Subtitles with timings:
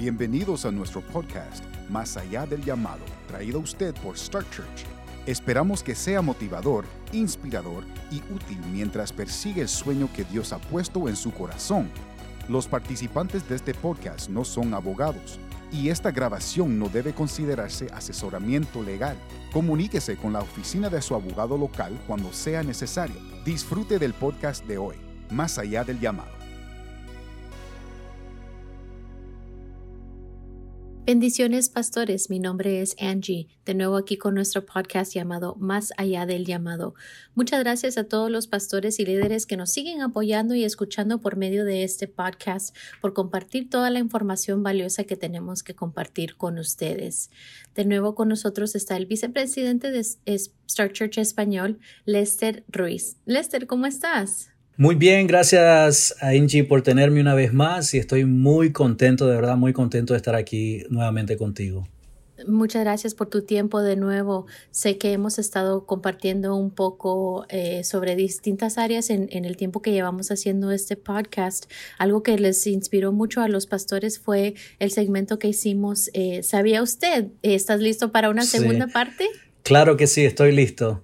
[0.00, 4.86] Bienvenidos a nuestro podcast, Más allá del llamado, traído a usted por Star Church.
[5.26, 11.06] Esperamos que sea motivador, inspirador y útil mientras persigue el sueño que Dios ha puesto
[11.06, 11.90] en su corazón.
[12.48, 15.38] Los participantes de este podcast no son abogados
[15.70, 19.18] y esta grabación no debe considerarse asesoramiento legal.
[19.52, 23.16] Comuníquese con la oficina de su abogado local cuando sea necesario.
[23.44, 24.96] Disfrute del podcast de hoy,
[25.28, 26.39] Más allá del llamado.
[31.06, 32.28] Bendiciones, pastores.
[32.28, 36.94] Mi nombre es Angie, de nuevo aquí con nuestro podcast llamado Más allá del llamado.
[37.34, 41.36] Muchas gracias a todos los pastores y líderes que nos siguen apoyando y escuchando por
[41.36, 46.58] medio de este podcast, por compartir toda la información valiosa que tenemos que compartir con
[46.58, 47.30] ustedes.
[47.74, 53.16] De nuevo con nosotros está el vicepresidente de Star Church Español, Lester Ruiz.
[53.24, 54.50] Lester, ¿cómo estás?
[54.80, 59.34] Muy bien, gracias a Inchi por tenerme una vez más y estoy muy contento, de
[59.34, 61.86] verdad muy contento de estar aquí nuevamente contigo.
[62.48, 64.46] Muchas gracias por tu tiempo de nuevo.
[64.70, 69.92] Sé que hemos estado compartiendo un poco eh, sobre distintas áreas en, el tiempo que
[69.92, 71.70] llevamos haciendo este podcast.
[71.98, 76.08] Algo que les inspiró mucho a los pastores fue el segmento que hicimos.
[76.14, 77.26] Eh, ¿Sabía usted?
[77.42, 79.28] ¿Estás listo para una segunda parte?
[79.62, 81.02] Claro que sí, estoy listo.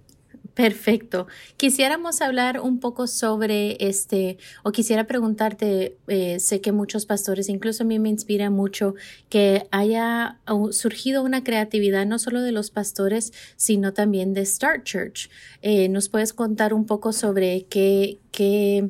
[0.57, 1.27] Perfecto.
[1.59, 7.83] Quisiéramos hablar un poco sobre este, o quisiera preguntarte, eh, sé que muchos pastores, incluso
[7.83, 8.95] a mí me inspira mucho
[9.29, 10.39] que haya
[10.71, 15.29] surgido una creatividad no solo de los pastores, sino también de Start Church.
[15.61, 18.89] Eh, ¿Nos puedes contar un poco sobre qué, qué,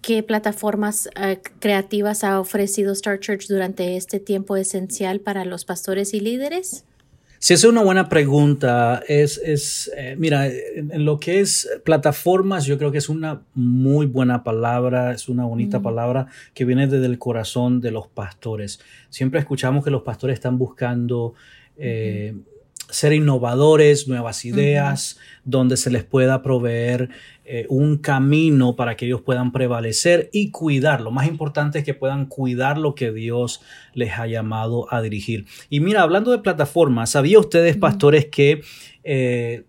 [0.00, 6.14] qué plataformas eh, creativas ha ofrecido Start Church durante este tiempo esencial para los pastores
[6.14, 6.86] y líderes?
[7.42, 12.76] Si es una buena pregunta, es, es eh, mira, en, lo que es plataformas, yo
[12.76, 17.18] creo que es una muy buena palabra, es una bonita palabra que viene desde el
[17.18, 18.78] corazón de los pastores.
[19.08, 21.32] Siempre escuchamos que los pastores están buscando
[21.78, 22.34] eh,
[22.90, 27.10] ser innovadores, nuevas ideas, donde se les pueda proveer
[27.44, 31.00] eh, un camino para que ellos puedan prevalecer y cuidar.
[31.00, 33.60] Lo más importante es que puedan cuidar lo que Dios
[33.92, 35.46] les ha llamado a dirigir.
[35.68, 38.62] Y mira, hablando de plataformas, ¿sabía ustedes, pastores, que
[39.02, 39.64] eh,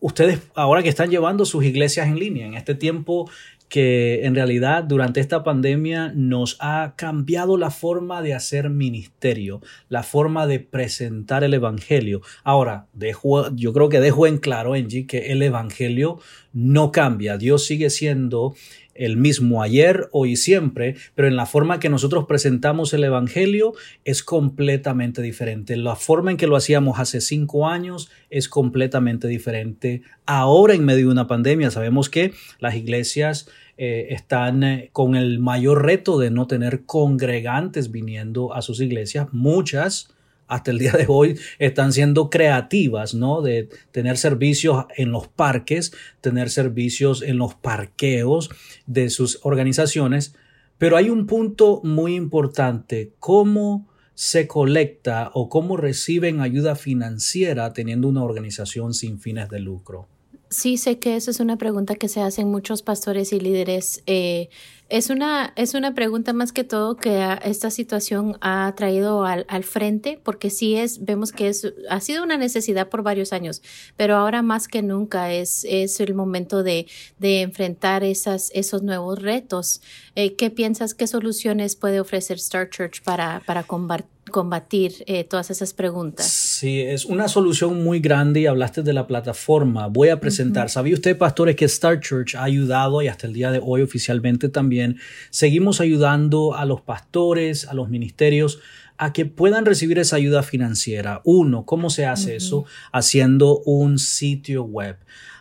[0.00, 3.28] ustedes ahora que están llevando sus iglesias en línea, en este tiempo
[3.68, 10.02] que en realidad durante esta pandemia nos ha cambiado la forma de hacer ministerio, la
[10.02, 12.20] forma de presentar el Evangelio.
[12.44, 16.18] Ahora, dejo, yo creo que dejo en claro, Angie, que el Evangelio
[16.52, 17.36] no cambia.
[17.36, 18.54] Dios sigue siendo
[18.98, 23.74] el mismo ayer, hoy y siempre, pero en la forma que nosotros presentamos el Evangelio
[24.04, 25.76] es completamente diferente.
[25.76, 30.02] La forma en que lo hacíamos hace cinco años es completamente diferente.
[30.26, 33.48] Ahora en medio de una pandemia sabemos que las iglesias
[33.78, 39.28] eh, están eh, con el mayor reto de no tener congregantes viniendo a sus iglesias.
[39.32, 40.15] Muchas
[40.48, 43.42] hasta el día de hoy están siendo creativas, ¿no?
[43.42, 48.50] De tener servicios en los parques, tener servicios en los parqueos
[48.86, 50.34] de sus organizaciones.
[50.78, 58.08] Pero hay un punto muy importante, cómo se colecta o cómo reciben ayuda financiera teniendo
[58.08, 60.08] una organización sin fines de lucro.
[60.48, 64.02] Sí, sé que esa es una pregunta que se hacen muchos pastores y líderes.
[64.06, 64.48] Eh,
[64.88, 69.64] es, una, es una pregunta más que todo que esta situación ha traído al, al,
[69.64, 73.60] frente, porque sí es, vemos que es, ha sido una necesidad por varios años,
[73.96, 76.86] pero ahora más que nunca es, es el momento de,
[77.18, 79.82] de enfrentar esas, esos nuevos retos.
[80.14, 84.16] Eh, ¿Qué piensas, qué soluciones puede ofrecer Star Church para, para combatir?
[84.30, 86.26] combatir eh, todas esas preguntas.
[86.58, 89.88] Sí, es una solución muy grande y hablaste de la plataforma.
[89.88, 90.70] Voy a presentar.
[90.70, 94.48] ¿Sabía usted, pastores, que Star Church ha ayudado y hasta el día de hoy oficialmente
[94.48, 94.96] también
[95.28, 98.58] seguimos ayudando a los pastores, a los ministerios
[98.96, 101.20] a que puedan recibir esa ayuda financiera.
[101.24, 102.64] Uno, ¿cómo se hace eso?
[102.90, 104.96] Haciendo un sitio web.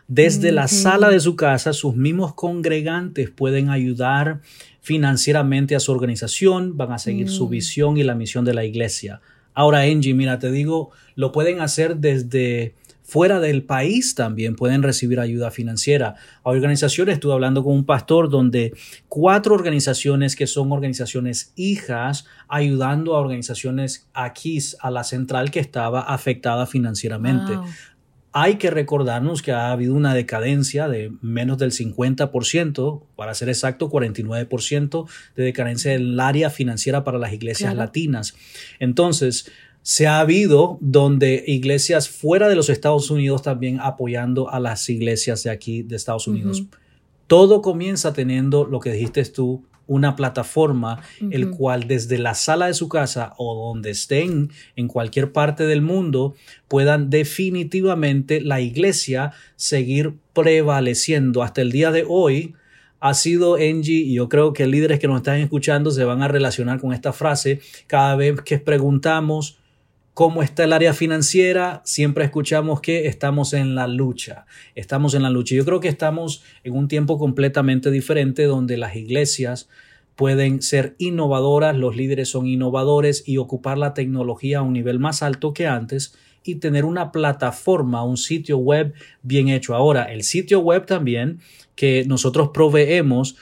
[0.09, 4.42] Desde la sala de su casa, sus mismos congregantes pueden ayudar
[4.81, 7.50] financieramente a su organización, van a seguir su mm.
[7.50, 9.22] visión y la misión de la iglesia.
[9.56, 12.75] Ahora, Angie, mira, te digo, lo pueden hacer desde
[13.06, 16.16] fuera del país también pueden recibir ayuda financiera.
[16.44, 18.74] Hay organizaciones, estuve hablando con un pastor donde
[19.07, 26.01] cuatro organizaciones que son organizaciones hijas ayudando a organizaciones aquí a la central que estaba
[26.01, 27.54] afectada financieramente
[28.38, 33.90] hay que recordarnos que ha habido una decadencia de menos del 50%, para ser exacto,
[33.90, 38.36] 49% de decadencia en el área financiera para las iglesias latinas.
[38.80, 39.50] Entonces,
[39.84, 45.44] se ha habido donde iglesias fuera de los Estados Unidos también apoyando a las iglesias
[45.44, 46.66] de aquí de Estados Unidos.
[47.28, 51.02] Todo comienza teniendo lo que dijiste tú, una plataforma
[51.32, 55.82] el cual desde la sala de su casa o donde estén en cualquier parte del
[55.82, 56.36] mundo
[56.68, 61.44] puedan definitivamente la iglesia seguir prevaleciendo.
[61.44, 62.56] Hasta el día de hoy
[63.00, 66.28] ha sido Angie, y yo creo que líderes que nos están escuchando se van a
[66.28, 69.60] relacionar con esta frase cada vez que preguntamos
[70.15, 75.29] cómo está el área financiera, siempre escuchamos que estamos en la lucha, estamos en la
[75.29, 75.56] lucha.
[75.56, 79.67] Yo creo que estamos en un tiempo completamente diferente donde las iglesias
[80.15, 85.21] pueden ser innovadoras, los líderes son innovadores y ocupar la tecnología a un nivel más
[85.21, 86.15] alto que antes
[86.45, 89.75] y tener una plataforma, un sitio web bien hecho.
[89.75, 91.39] Ahora, el sitio web también
[91.75, 93.35] que nosotros proveemos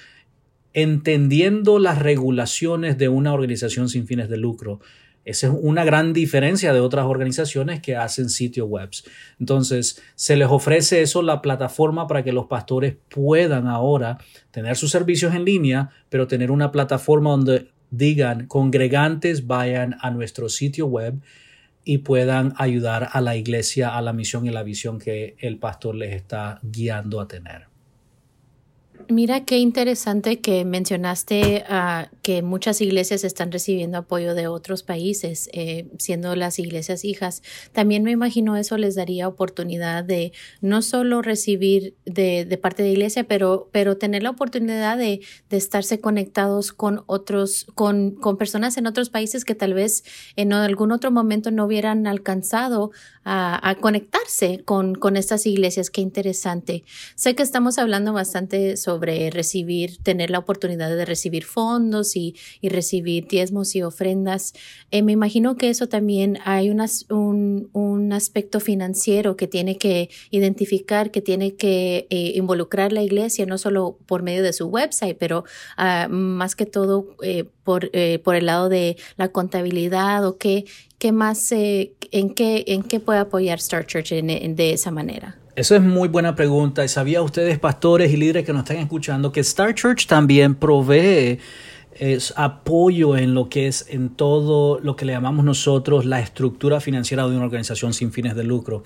[0.73, 4.79] entendiendo las regulaciones de una organización sin fines de lucro.
[5.25, 8.89] Esa es una gran diferencia de otras organizaciones que hacen sitios web.
[9.39, 14.17] Entonces, se les ofrece eso, la plataforma para que los pastores puedan ahora
[14.51, 20.49] tener sus servicios en línea, pero tener una plataforma donde digan, congregantes vayan a nuestro
[20.49, 21.21] sitio web
[21.85, 25.95] y puedan ayudar a la iglesia a la misión y la visión que el pastor
[25.95, 27.72] les está guiando a tener.
[29.09, 35.49] Mira qué interesante que mencionaste uh, que muchas iglesias están recibiendo apoyo de otros países,
[35.51, 37.41] eh, siendo las iglesias hijas.
[37.73, 40.31] También me imagino eso les daría oportunidad de
[40.61, 45.57] no solo recibir de, de parte de iglesia, pero, pero tener la oportunidad de, de
[45.57, 50.03] estarse conectados con otros, con, con, personas en otros países que tal vez
[50.35, 52.91] en algún otro momento no hubieran alcanzado
[53.23, 55.89] a, a conectarse con, con estas iglesias.
[55.89, 56.83] Qué interesante.
[57.15, 62.69] Sé que estamos hablando bastante sobre recibir, tener la oportunidad de recibir fondos y, y
[62.69, 64.53] recibir diezmos y ofrendas.
[64.91, 70.09] Eh, me imagino que eso también hay unas, un, un, aspecto financiero que tiene que
[70.29, 75.17] identificar, que tiene que eh, involucrar la iglesia, no solo por medio de su website,
[75.17, 75.45] pero
[75.77, 80.65] uh, más que todo eh, por, eh, por el lado de la contabilidad o qué,
[80.97, 85.37] qué más, en, qué, en qué puede apoyar Star Church en, de esa manera.
[85.55, 86.83] Eso es muy buena pregunta.
[86.83, 91.39] ¿Y sabía ustedes, pastores y líderes que nos están escuchando, que Star Church también provee
[91.99, 96.79] es apoyo en lo que es en todo lo que le llamamos nosotros la estructura
[96.79, 98.83] financiera de una organización sin fines de lucro.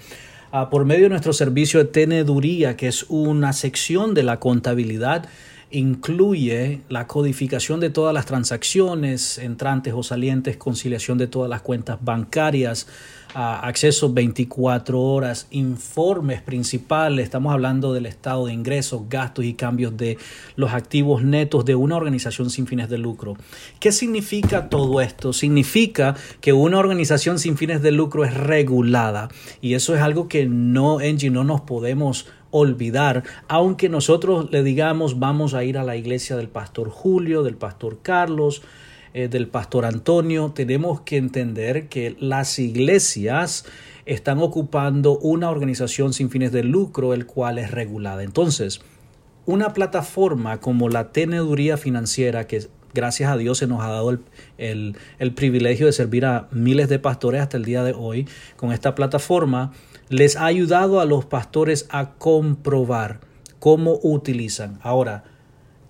[0.52, 5.30] Uh, por medio de nuestro servicio de teneduría, que es una sección de la contabilidad,
[5.72, 11.98] incluye la codificación de todas las transacciones entrantes o salientes, conciliación de todas las cuentas
[12.02, 12.88] bancarias,
[13.34, 20.18] acceso 24 horas, informes principales, estamos hablando del estado de ingresos, gastos y cambios de
[20.56, 23.36] los activos netos de una organización sin fines de lucro.
[23.80, 25.34] ¿Qué significa todo esto?
[25.34, 29.30] Significa que una organización sin fines de lucro es regulada
[29.62, 35.20] y eso es algo que no, Angie, no nos podemos olvidar, aunque nosotros le digamos
[35.20, 38.62] vamos a ir a la iglesia del pastor Julio, del pastor Carlos,
[39.14, 43.66] eh, del pastor Antonio, tenemos que entender que las iglesias
[44.06, 48.24] están ocupando una organización sin fines de lucro, el cual es regulada.
[48.24, 48.82] Entonces,
[49.46, 54.20] una plataforma como la teneduría financiera, que gracias a Dios se nos ha dado el,
[54.58, 58.72] el, el, privilegio de servir a miles de pastores hasta el día de hoy, con
[58.72, 59.72] esta plataforma,
[60.10, 63.20] les ha ayudado a los pastores a comprobar
[63.60, 64.80] cómo utilizan.
[64.82, 65.24] Ahora,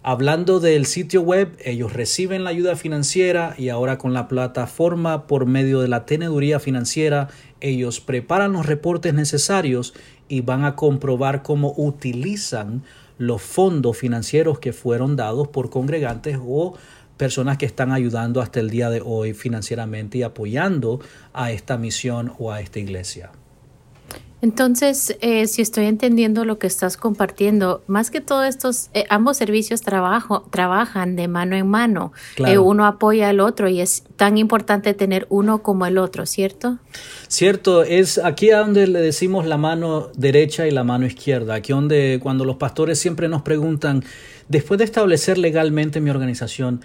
[0.10, 5.48] Hablando del sitio web, ellos reciben la ayuda financiera y ahora con la plataforma por
[5.48, 7.28] medio de la teneduría financiera,
[7.60, 9.94] ellos preparan los reportes necesarios
[10.30, 12.84] y van a comprobar cómo utilizan
[13.18, 16.78] los fondos financieros que fueron dados por congregantes o
[17.18, 21.02] personas que están ayudando hasta el día de hoy financieramente y apoyando
[21.34, 23.32] a esta misión o a esta iglesia.
[24.42, 29.38] Entonces, eh, si estoy entendiendo lo que estás compartiendo, más que todo estos, eh, ambos
[29.38, 32.14] servicios trabajo, trabajan de mano en mano.
[32.36, 32.54] Claro.
[32.54, 36.78] Eh, uno apoya al otro y es tan importante tener uno como el otro, ¿cierto?
[37.28, 41.74] Cierto, es aquí a donde le decimos la mano derecha y la mano izquierda, aquí
[41.74, 44.04] donde cuando los pastores siempre nos preguntan,
[44.50, 46.82] después de establecer legalmente mi organización,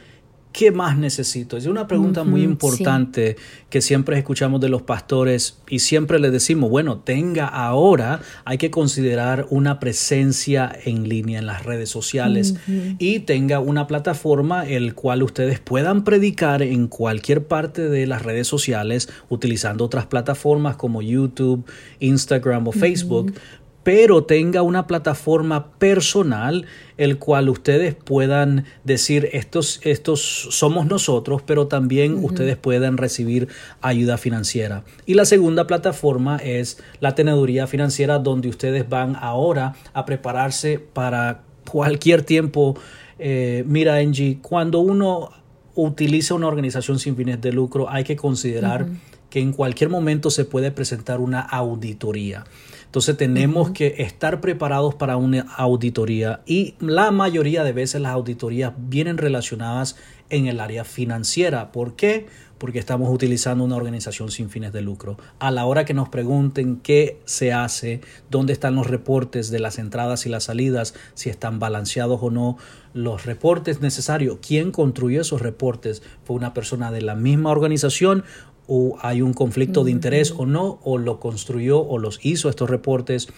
[0.53, 1.57] ¿Qué más necesito?
[1.57, 3.45] Es una pregunta uh -huh, muy importante sí.
[3.71, 8.71] que siempre escuchamos de los pastores y siempre les decimos, bueno, tenga ahora, hay que
[8.71, 12.97] considerar una presencia en línea en las redes sociales uh -huh.
[12.99, 18.47] y tenga una plataforma el cual ustedes puedan predicar en cualquier parte de las redes
[18.47, 21.65] sociales utilizando otras plataformas como YouTube,
[22.01, 29.29] Instagram o Facebook, uh -huh pero tenga una plataforma personal el cual ustedes puedan decir
[29.33, 30.21] estos, estos
[30.51, 32.25] somos nosotros, pero también uh -huh.
[32.27, 33.49] ustedes puedan recibir
[33.81, 34.85] ayuda financiera.
[35.07, 41.43] Y la segunda plataforma es la teneduría financiera donde ustedes van ahora a prepararse para
[41.71, 42.77] cualquier tiempo
[43.25, 45.31] Eh, mira, Angie, cuando uno
[45.77, 48.87] utiliza una organización sin fines de lucro, hay que considerar
[49.31, 52.45] que en cualquier momento se puede presentar una auditoría.
[52.93, 58.75] Entonces tenemos que estar preparados para una auditoría y la mayoría de veces las auditorías
[58.77, 59.97] vienen relacionadas
[60.29, 61.73] en el área financiera.
[61.73, 62.27] ¿Por qué?
[62.59, 65.17] Porque estamos utilizando una organización sin fines de lucro.
[65.39, 69.79] A la hora que nos pregunten qué se hace, dónde están los reportes de las
[69.79, 72.59] entradas y las salidas, si están balanceados o no,
[72.93, 78.25] los reportes necesarios, quién construyó esos reportes, fue una persona de la misma organización
[78.75, 82.71] o hay un conflicto de interés o no, o lo construyó o los hizo estos
[82.71, 83.29] reportes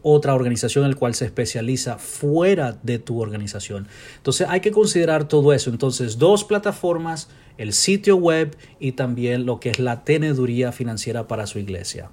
[0.00, 3.88] otra organización en la cual se especializa fuera de tu organización.
[4.16, 5.68] Entonces hay que considerar todo eso.
[5.68, 11.46] Entonces dos plataformas, el sitio web y también lo que es la teneduría financiera para
[11.46, 12.10] su iglesia.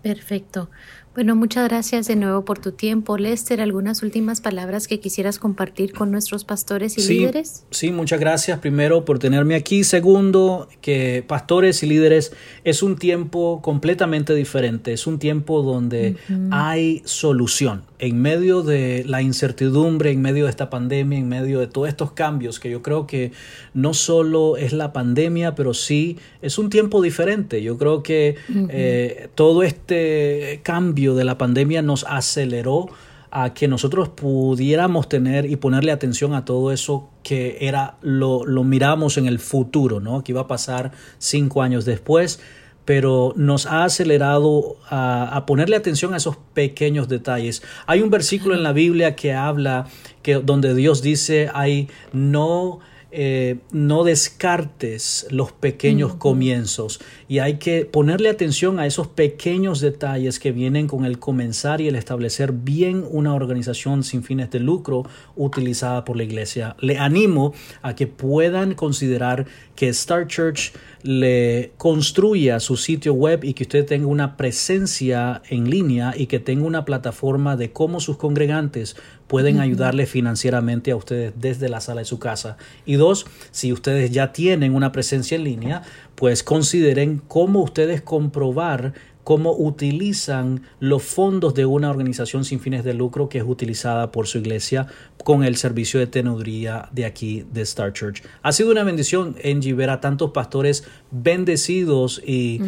[0.00, 0.70] Perfecto.
[1.14, 3.18] Bueno, muchas gracias de nuevo por tu tiempo.
[3.18, 7.66] Lester, ¿algunas últimas palabras que quisieras compartir con nuestros pastores y líderes?
[7.70, 9.84] Sí, muchas gracias primero por tenerme aquí.
[9.84, 12.32] Segundo, que pastores y líderes
[12.64, 14.94] es un tiempo completamente diferente.
[14.94, 16.16] Es un tiempo donde
[16.50, 17.82] hay solución.
[17.98, 22.12] En medio de la incertidumbre, en medio de esta pandemia, en medio de todos estos
[22.12, 23.32] cambios, que yo creo que
[23.74, 27.62] no solo es la pandemia, pero sí es un tiempo diferente.
[27.62, 28.36] Yo creo que
[28.70, 32.88] eh, todo este cambio de la pandemia nos aceleró
[33.30, 38.62] a que nosotros pudiéramos tener y ponerle atención a todo eso que era lo, lo
[38.62, 40.22] miramos en el futuro, ¿no?
[40.22, 42.40] Que iba a pasar cinco años después,
[42.84, 47.62] pero nos ha acelerado a, a, ponerle atención a esos pequeños detalles.
[47.86, 49.86] Hay un versículo en la Biblia que habla
[50.22, 52.80] que donde Dios dice hay no
[53.14, 60.38] eh, no descartes los pequeños comienzos y hay que ponerle atención a esos pequeños detalles
[60.38, 65.04] que vienen con el comenzar y el establecer bien una organización sin fines de lucro
[65.36, 66.74] utilizada por la iglesia.
[66.80, 67.52] Le animo
[67.82, 73.84] a que puedan considerar que Star Church le construya su sitio web y que usted
[73.84, 78.96] tenga una presencia en línea y que tenga una plataforma de cómo sus congregantes
[79.32, 82.58] pueden ayudarle financieramente a ustedes desde la sala de su casa.
[82.84, 85.84] Y dos, si ustedes ya tienen una presencia en línea,
[86.16, 88.92] pues consideren cómo ustedes comprobar
[89.24, 94.26] cómo utilizan los fondos de una organización sin fines de lucro que es utilizada por
[94.26, 94.88] su iglesia
[95.24, 98.22] con el servicio de teneduría de aquí de Star Church.
[98.42, 102.60] Ha sido una bendición, Angie, ver a tantos pastores bendecidos y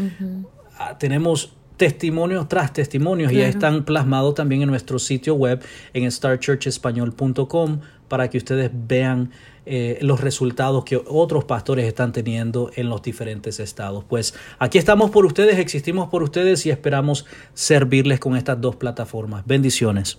[0.98, 5.62] tenemos testimonios tras testimonios y están plasmados también en nuestro sitio web
[5.92, 9.30] en starchurchespañol.com para que ustedes vean
[9.66, 14.04] eh, los resultados que otros pastores están teniendo en los diferentes estados.
[14.04, 19.44] Pues aquí estamos por ustedes, existimos por ustedes y esperamos servirles con estas dos plataformas.
[19.46, 20.18] Bendiciones.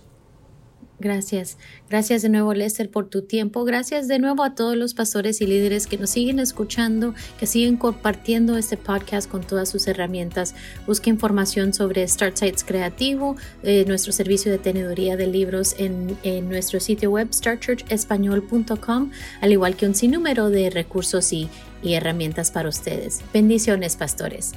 [0.98, 1.58] Gracias.
[1.90, 3.64] Gracias de nuevo, Lester, por tu tiempo.
[3.64, 7.76] Gracias de nuevo a todos los pastores y líderes que nos siguen escuchando, que siguen
[7.76, 10.54] compartiendo este podcast con todas sus herramientas.
[10.86, 16.16] Busque información sobre Start Sites Creativo, eh, nuestro servicio de tenedoría de libros en,
[16.48, 19.10] nuestro sitio web startchurchespañol.com,
[19.40, 21.48] al igual que un sinnúmero de recursos y
[21.82, 23.20] herramientas para ustedes.
[23.32, 24.54] Bendiciones, pastores.